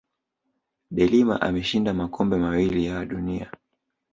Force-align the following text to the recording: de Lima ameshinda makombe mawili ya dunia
de 0.91 1.07
Lima 1.07 1.41
ameshinda 1.41 1.93
makombe 1.93 2.37
mawili 2.37 2.85
ya 2.85 3.05
dunia 3.05 3.51